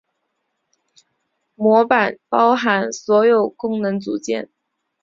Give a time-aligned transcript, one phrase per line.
[1.53, 4.49] 模块包含所有功能组件。